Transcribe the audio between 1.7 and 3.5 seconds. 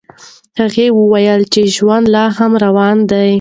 ژوند لا هم روان دی.